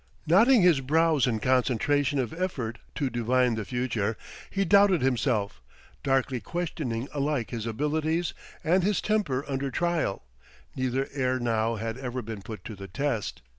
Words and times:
Knotting 0.25 0.63
his 0.63 0.81
brows 0.81 1.27
in 1.27 1.39
concentration 1.39 2.17
of 2.17 2.33
effort 2.33 2.79
to 2.95 3.07
divine 3.11 3.53
the 3.53 3.63
future, 3.63 4.17
he 4.49 4.65
doubted 4.65 5.03
himself, 5.03 5.61
darkly 6.01 6.39
questioning 6.41 7.07
alike 7.13 7.51
his 7.51 7.67
abilities 7.67 8.33
and 8.63 8.81
his 8.81 8.99
temper 8.99 9.45
under 9.47 9.69
trial; 9.69 10.23
neither 10.75 11.07
ere 11.13 11.37
now 11.39 11.75
had 11.75 11.99
ever 11.99 12.23
been 12.23 12.41
put 12.41 12.63
to 12.65 12.75
the 12.75 12.87
test. 12.87 13.43